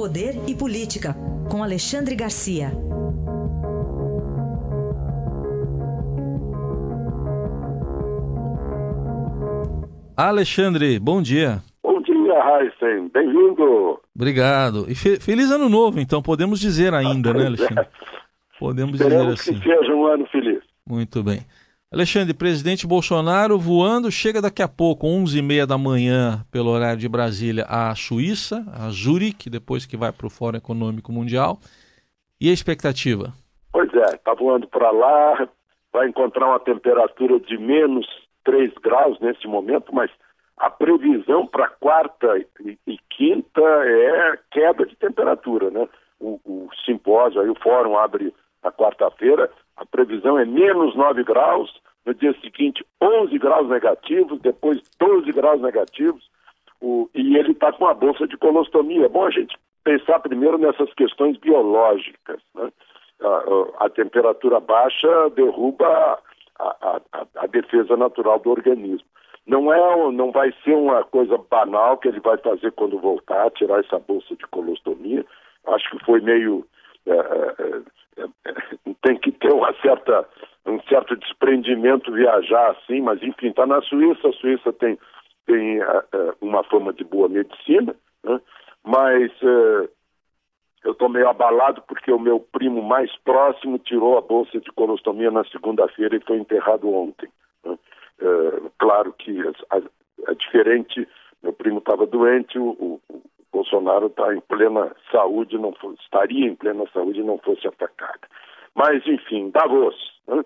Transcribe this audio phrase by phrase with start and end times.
[0.00, 1.14] Poder e Política,
[1.50, 2.72] com Alexandre Garcia.
[10.16, 11.60] Alexandre, bom dia.
[11.82, 13.10] Bom dia, Heisen.
[13.12, 14.00] Bem-vindo.
[14.16, 14.86] Obrigado.
[14.88, 17.86] E fe feliz ano novo, então, podemos dizer ainda, né, Alexandre?
[18.58, 19.52] Podemos dizer assim.
[19.52, 20.62] que seja um ano feliz.
[20.88, 21.40] Muito bem.
[21.92, 27.64] Alexandre, presidente Bolsonaro voando, chega daqui a pouco, 11h30 da manhã, pelo horário de Brasília,
[27.68, 31.58] à Suíça, a Zurique, depois que vai para o Fórum Econômico Mundial.
[32.40, 33.32] E a expectativa?
[33.72, 35.48] Pois é, está voando para lá,
[35.92, 38.06] vai encontrar uma temperatura de menos
[38.44, 40.12] 3 graus nesse momento, mas
[40.58, 45.88] a previsão para quarta e, e, quinta é queda de temperatura, né?
[46.20, 48.32] O, o simpósio, aí o fórum abre
[48.62, 54.80] na quarta-feira, a previsão é menos 9 graus, no dia seguinte 11 graus negativos, depois
[54.98, 56.28] 12 graus negativos,
[56.80, 59.06] o, e ele está com a bolsa de colostomia.
[59.06, 62.40] É bom a gente pensar primeiro nessas questões biológicas.
[62.54, 62.70] Né?
[63.22, 66.18] A, a, a, temperatura baixa derruba
[66.58, 67.00] a,
[67.36, 69.06] a, defesa natural do organismo.
[69.46, 73.80] Não, é, não vai ser uma coisa banal que ele vai fazer quando voltar, tirar
[73.80, 75.24] essa bolsa de colostomia.
[75.66, 76.64] Acho que foi meio.
[77.06, 78.54] É, é, é, é
[79.02, 80.28] tem que ter uma certa,
[80.66, 84.98] um certo desprendimento viajar assim, mas enfim, está na Suíça, a Suíça tem,
[85.46, 85.80] tem
[86.40, 88.40] uma fama de boa medicina, né?
[88.84, 89.32] mas
[90.84, 95.30] eu estou meio abalado porque o meu primo mais próximo tirou a bolsa de colostomia
[95.30, 97.28] na segunda-feira e foi enterrado ontem.
[97.64, 97.78] Né?
[98.20, 99.40] Uh, claro que
[100.26, 101.06] é diferente,
[101.42, 103.00] meu primo estava doente, o
[103.60, 108.20] Bolsonaro está em plena saúde, não estaria em plena saúde e não fosse atacado.
[108.74, 109.94] Mas, enfim, Davos
[110.26, 110.42] né?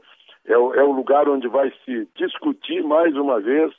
[0.46, 3.72] é, o, é o lugar onde vai se discutir mais uma vez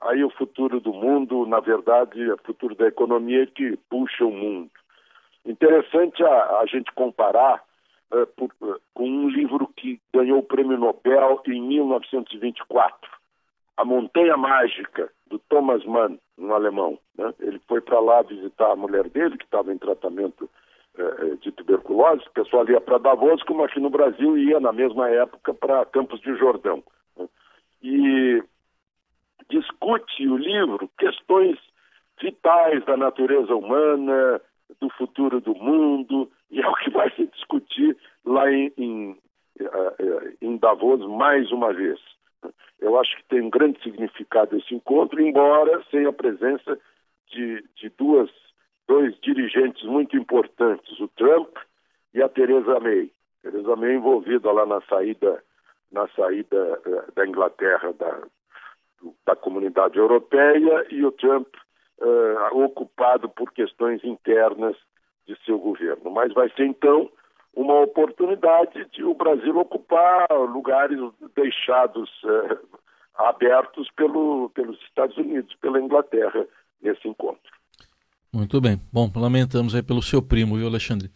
[0.00, 4.70] aí o futuro do mundo, na verdade, o futuro da economia que puxa o mundo.
[5.46, 7.62] Interessante a, a gente comparar
[8.12, 13.10] uh, por, uh, com um livro que ganhou o prêmio Nobel em 1924,
[13.80, 16.98] A Montanha Mágica, do Thomas Mann, um alemão.
[17.16, 17.32] Né?
[17.40, 20.50] Ele foi para lá visitar a mulher dele, que estava em tratamento
[20.98, 25.08] eh, de tuberculose, o pessoal ia para Davos, como aqui no Brasil ia na mesma
[25.08, 26.84] época para Campos de Jordão.
[27.16, 27.26] Né?
[27.82, 28.42] E
[29.48, 31.58] discute o livro questões
[32.20, 34.42] vitais da natureza humana,
[34.78, 37.96] do futuro do mundo, e é o que vai se discutir
[38.26, 39.18] lá em, em,
[39.58, 41.98] eh, eh, em Davos mais uma vez.
[42.80, 46.78] Eu acho que tem um grande significado esse encontro, embora sem a presença
[47.28, 48.30] de, de duas
[48.90, 51.56] dois dirigentes muito importantes, o Trump
[52.12, 53.12] e a Theresa May.
[53.40, 55.44] Theresa May envolvida lá na saída,
[55.92, 58.22] na saída uh, da Inglaterra da,
[59.24, 61.46] da comunidade europeia e o Trump
[62.00, 64.76] uh, ocupado por questões internas
[65.24, 66.10] de seu governo.
[66.10, 67.08] Mas vai ser então
[67.54, 70.98] uma oportunidade de o Brasil ocupar lugares
[71.34, 72.58] deixados uh,
[73.16, 76.46] abertos pelo, pelos Estados Unidos, pela Inglaterra
[76.82, 77.40] nesse encontro.
[78.32, 78.80] Muito bem.
[78.92, 81.10] Bom, lamentamos aí pelo seu primo, viu, Alexandre?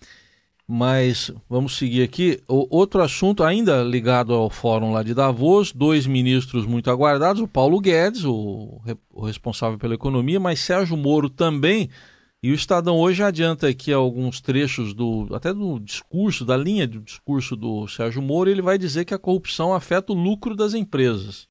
[0.67, 2.43] Mas vamos seguir aqui.
[2.49, 7.47] O outro assunto, ainda ligado ao fórum lá de Davos, dois ministros muito aguardados, o
[7.47, 8.81] Paulo Guedes, o,
[9.13, 11.91] o responsável pela economia, mas Sérgio Moro também.
[12.45, 17.01] E o Estadão hoje adianta aqui alguns trechos do até do discurso, da linha do
[17.01, 21.49] discurso do Sérgio Moro, ele vai dizer que a corrupção afeta o lucro das empresas.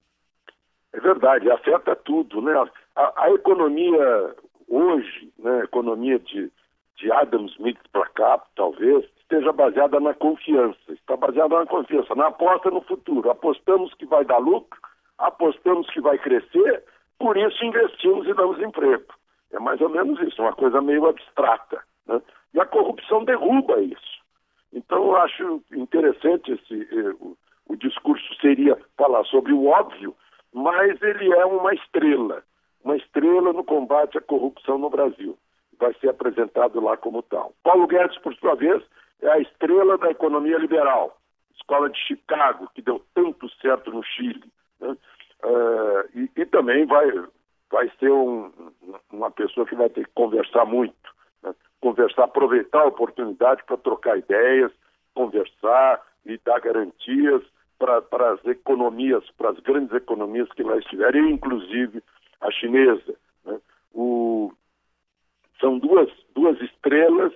[0.93, 2.53] É verdade, afeta tudo, né?
[2.95, 4.35] A, a economia
[4.69, 6.51] hoje, né, economia de,
[6.97, 10.77] de Adam Smith para cá, talvez, esteja baseada na confiança.
[10.89, 13.31] Está baseada na confiança, na aposta no futuro.
[13.31, 14.79] Apostamos que vai dar lucro,
[15.17, 16.83] apostamos que vai crescer,
[17.17, 19.11] por isso investimos e damos emprego.
[19.53, 21.81] É mais ou menos isso, uma coisa meio abstrata.
[22.07, 22.21] Né?
[22.53, 24.21] E a corrupção derruba isso.
[24.73, 26.87] Então, eu acho interessante esse.
[26.91, 27.37] Eh, o,
[27.67, 30.15] o discurso seria falar sobre o óbvio,
[30.51, 32.43] mas ele é uma estrela
[32.83, 35.37] uma estrela no combate à corrupção no Brasil.
[35.79, 37.53] Vai ser apresentado lá como tal.
[37.63, 38.83] Paulo Guedes, por sua vez,
[39.21, 41.17] é a estrela da economia liberal.
[41.55, 44.43] Escola de Chicago, que deu tanto certo no Chile.
[44.79, 44.97] Né?
[45.43, 47.07] Uh, e, e, também vai,
[47.73, 48.51] vai ser um,
[49.11, 50.93] uma pessoa que vai ter que conversar muito.
[51.41, 51.53] Né?
[51.81, 54.71] Conversar, aproveitar a oportunidade para trocar ideias,
[55.15, 57.41] conversar e dar garantias
[57.79, 62.01] para as economias, para as grandes economias que lá estiverem, inclusive
[62.41, 63.15] a chinesa.
[63.43, 63.59] Né?
[63.91, 64.53] O,
[65.59, 67.33] são duas, duas estrelas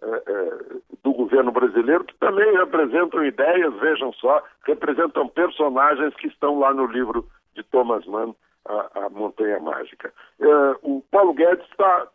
[0.00, 0.58] é, é,
[1.02, 6.86] do governo brasileiro que também representam ideias, vejam só, representam personagens que estão lá no
[6.86, 8.34] livro de Thomas Mann,
[8.66, 10.12] A, a Montanha Mágica.
[10.40, 10.46] É,
[10.82, 12.08] o Paulo Guedes está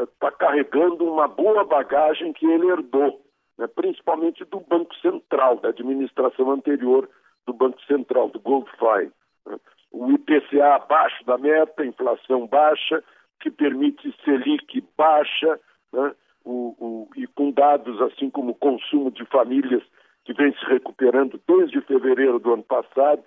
[0.00, 3.22] está carregando uma boa bagagem que ele herdou,
[3.58, 7.08] né, principalmente do Banco Central, da administração anterior
[7.46, 9.10] do Banco Central, do Goldfein.
[9.46, 9.58] Né.
[9.90, 13.02] O IPCA abaixo da meta, inflação baixa,
[13.40, 15.60] que permite Selic baixa,
[15.92, 16.14] né,
[16.44, 19.82] o, o, e com dados assim como o consumo de famílias
[20.24, 23.22] que vem se recuperando desde fevereiro do ano passado,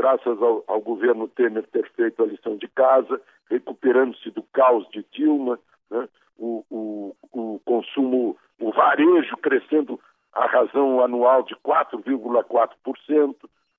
[0.00, 3.20] graças ao, ao governo Temer ter feito a lição de casa,
[3.50, 5.58] recuperando-se do caos de Dilma,
[5.90, 6.08] né?
[6.38, 10.00] o, o, o consumo, o varejo crescendo
[10.32, 13.34] a razão anual de 4,4%,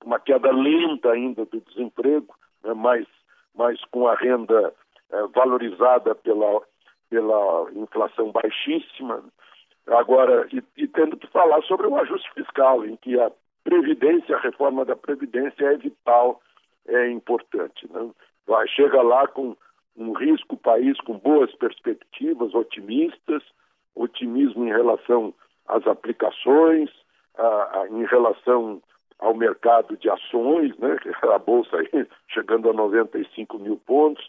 [0.06, 2.74] uma queda lenta ainda do desemprego, né?
[2.76, 3.08] mas,
[3.56, 4.72] mas com a renda
[5.12, 6.62] é, valorizada pela,
[7.10, 9.24] pela inflação baixíssima.
[9.88, 13.32] Agora, e, e tendo que falar sobre o ajuste fiscal, em que a
[13.64, 16.42] Previdência, a reforma da Previdência é vital,
[16.88, 17.88] é importante.
[17.92, 18.10] Né?
[18.48, 19.56] Vai, chega lá com
[19.96, 23.44] um risco país com boas perspectivas, otimistas,
[23.96, 25.34] otimismo em relação
[25.68, 26.90] às aplicações,
[27.38, 28.82] a, a, em relação
[29.20, 30.98] ao mercado de ações, né?
[31.22, 34.28] a Bolsa aí chegando a 95 mil pontos,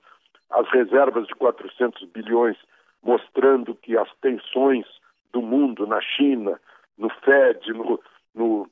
[0.50, 2.56] as reservas de 400 bilhões
[3.02, 4.86] mostrando que as tensões
[5.32, 6.60] do mundo na China,
[6.96, 8.00] no Fed, no,
[8.34, 8.70] no,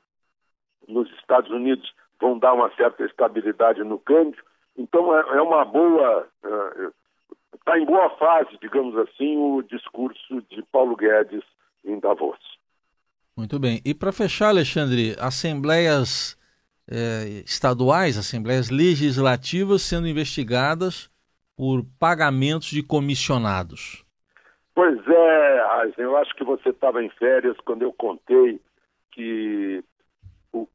[0.91, 4.43] nos Estados Unidos vão dar uma certa estabilidade no câmbio.
[4.77, 6.27] Então é, é uma boa,
[7.55, 11.43] está é, em boa fase, digamos assim, o discurso de Paulo Guedes
[11.83, 12.39] em Davos.
[13.35, 13.81] Muito bem.
[13.85, 16.37] E para fechar, Alexandre, assembleias
[16.89, 21.09] é, estaduais, assembleias legislativas sendo investigadas
[21.55, 24.03] por pagamentos de comissionados.
[24.73, 28.59] Pois é, eu acho que você estava em férias quando eu contei
[29.11, 29.83] que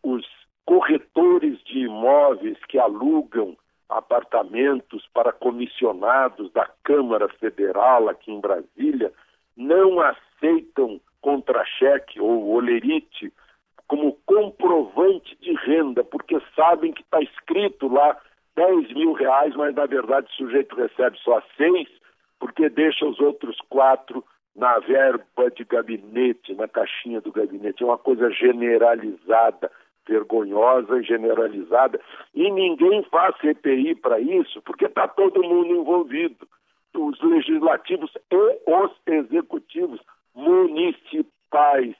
[0.02, 0.26] os
[0.64, 3.56] corretores de imóveis que alugam
[3.88, 9.12] apartamentos para comissionados da Câmara Federal aqui em Brasília
[9.56, 13.32] não aceitam contra-cheque ou olerite
[13.88, 18.20] como comprovante de renda, porque sabem que está escrito lá
[18.56, 21.88] 10 mil reais, mas na verdade o sujeito recebe só seis,
[22.40, 24.24] porque deixa os outros quatro
[24.56, 27.82] na verba de gabinete, na caixinha do gabinete.
[27.82, 29.70] É uma coisa generalizada,
[30.08, 32.00] vergonhosa e generalizada.
[32.34, 36.48] E ninguém faz CPI para isso, porque está todo mundo envolvido.
[36.94, 38.36] Os legislativos e
[38.66, 40.00] os executivos
[40.34, 41.94] municipais,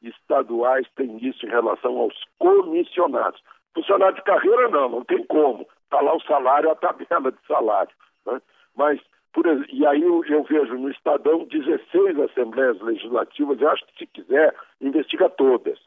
[0.00, 3.42] estaduais têm isso em relação aos comissionados.
[3.74, 5.66] Funcionário de carreira não, não tem como.
[5.84, 7.92] Está lá o salário, a tabela de salário.
[8.24, 8.40] Né?
[8.76, 9.00] Mas
[9.36, 14.06] por, e aí eu, eu, vejo no Estadão 16 assembleias legislativas, eu acho que se
[14.06, 15.78] quiser, investiga todas.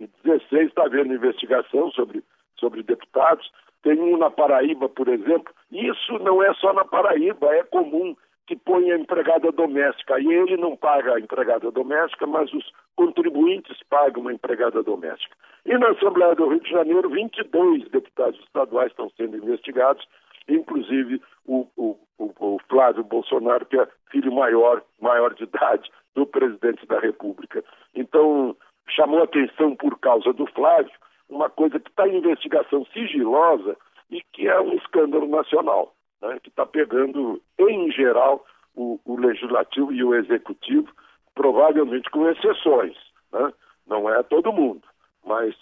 [0.00, 2.24] E 16 está havendo investigação sobre,
[2.58, 3.52] sobre deputados.
[3.82, 5.52] Tem um na Paraíba, por exemplo.
[5.70, 8.16] Isso não é só na Paraíba, é comum
[8.46, 10.18] que põe a empregada doméstica.
[10.18, 15.36] E ele não paga a empregada doméstica, mas os contribuintes pagam a empregada doméstica.
[15.66, 20.06] E na Assembleia do Rio de Janeiro, 22 deputados estaduais estão sendo investigados
[20.48, 26.86] inclusive o, o, o, Flávio Bolsonaro, que é filho maior, maior de idade do presidente
[26.86, 27.64] da República.
[27.94, 28.56] Então,
[28.88, 30.92] chamou atenção por causa do Flávio,
[31.28, 33.76] uma coisa que está em investigação sigilosa
[34.10, 38.44] e que é um escândalo nacional, né, que está pegando, em geral,
[38.74, 40.88] o, o, legislativo e o executivo,
[41.34, 42.96] provavelmente com exceções.
[43.32, 43.52] Né?
[43.86, 44.82] Não é todo mundo,
[45.24, 45.54] mas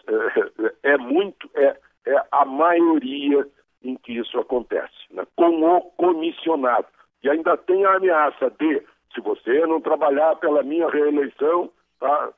[0.83, 3.47] é, é muito, é, é a maioria
[3.85, 5.25] em que isso acontece, né?
[5.37, 6.87] com o comissionado.
[7.23, 8.83] E ainda tem a ameaça de,
[9.15, 11.71] se você não trabalhar pela minha reeleição,
[12.01, 12.31] tá,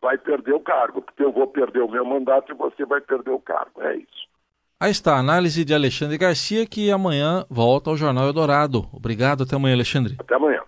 [0.00, 3.30] vai perder o cargo, porque eu vou perder o meu mandato e você vai perder
[3.30, 3.82] o cargo.
[3.82, 4.30] É isso.
[4.78, 8.88] Aí está a análise de Alexandre Garcia, que amanhã volta ao Jornal Eldorado.
[8.94, 10.16] Obrigado, até amanhã, Alexandre.
[10.18, 10.62] Até amanhã.